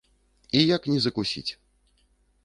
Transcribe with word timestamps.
І 0.59 0.61
як 0.75 0.87
не 0.91 0.95
закусіць? 1.05 1.51